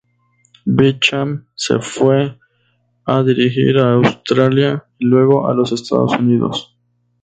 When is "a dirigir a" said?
3.05-3.93